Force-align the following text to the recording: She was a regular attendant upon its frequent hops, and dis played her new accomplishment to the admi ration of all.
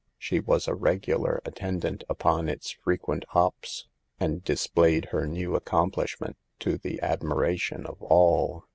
She 0.17 0.39
was 0.39 0.67
a 0.67 0.73
regular 0.73 1.43
attendant 1.45 2.03
upon 2.09 2.49
its 2.49 2.71
frequent 2.71 3.23
hops, 3.29 3.85
and 4.19 4.43
dis 4.43 4.65
played 4.65 5.05
her 5.11 5.27
new 5.27 5.55
accomplishment 5.55 6.37
to 6.61 6.79
the 6.79 6.99
admi 7.03 7.35
ration 7.35 7.85
of 7.85 8.01
all. 8.01 8.63